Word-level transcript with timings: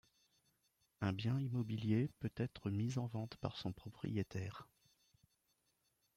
Un 1.01 1.11
bien 1.13 1.39
immobilier 1.39 2.09
peut 2.21 2.31
être 2.35 2.71
mis 2.71 2.97
en 2.97 3.05
vente 3.05 3.37
par 3.37 3.55
son 3.55 3.71
propriétaire. 3.71 4.67